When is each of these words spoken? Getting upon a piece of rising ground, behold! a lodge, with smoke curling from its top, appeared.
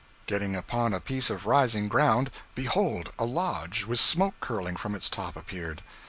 Getting 0.25 0.55
upon 0.55 0.95
a 0.95 0.99
piece 0.99 1.29
of 1.29 1.45
rising 1.45 1.87
ground, 1.87 2.31
behold! 2.55 3.13
a 3.19 3.25
lodge, 3.25 3.85
with 3.85 3.99
smoke 3.99 4.33
curling 4.39 4.75
from 4.75 4.95
its 4.95 5.11
top, 5.11 5.35
appeared. 5.35 5.83